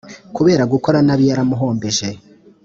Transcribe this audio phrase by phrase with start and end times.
[0.35, 2.09] kubera gukora nabi yaramuhombeje